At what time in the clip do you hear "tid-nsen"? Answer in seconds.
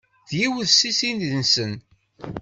0.99-1.73